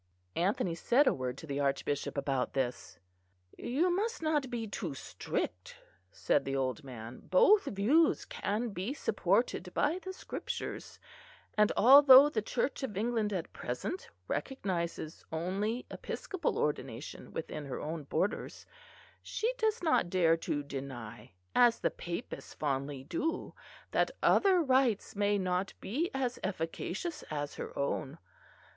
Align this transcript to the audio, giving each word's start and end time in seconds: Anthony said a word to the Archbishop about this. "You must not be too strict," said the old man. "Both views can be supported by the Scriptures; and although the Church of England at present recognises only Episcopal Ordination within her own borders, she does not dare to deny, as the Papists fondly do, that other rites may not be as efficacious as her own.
Anthony 0.35 0.73
said 0.73 1.05
a 1.05 1.13
word 1.13 1.37
to 1.37 1.45
the 1.45 1.59
Archbishop 1.59 2.17
about 2.17 2.53
this. 2.55 2.97
"You 3.55 3.91
must 3.91 4.19
not 4.19 4.49
be 4.49 4.65
too 4.65 4.95
strict," 4.95 5.75
said 6.11 6.43
the 6.43 6.55
old 6.55 6.83
man. 6.83 7.19
"Both 7.29 7.65
views 7.65 8.25
can 8.25 8.69
be 8.69 8.95
supported 8.95 9.71
by 9.75 9.99
the 10.01 10.11
Scriptures; 10.11 10.97
and 11.55 11.71
although 11.77 12.29
the 12.29 12.41
Church 12.41 12.81
of 12.81 12.97
England 12.97 13.31
at 13.31 13.53
present 13.53 14.09
recognises 14.27 15.23
only 15.31 15.85
Episcopal 15.91 16.57
Ordination 16.57 17.31
within 17.31 17.65
her 17.67 17.79
own 17.79 18.05
borders, 18.05 18.65
she 19.21 19.53
does 19.59 19.83
not 19.83 20.09
dare 20.09 20.35
to 20.37 20.63
deny, 20.63 21.33
as 21.53 21.77
the 21.79 21.91
Papists 21.91 22.55
fondly 22.55 23.03
do, 23.03 23.53
that 23.91 24.09
other 24.23 24.63
rites 24.63 25.15
may 25.15 25.37
not 25.37 25.75
be 25.79 26.09
as 26.11 26.39
efficacious 26.43 27.21
as 27.29 27.53
her 27.53 27.77
own. 27.77 28.17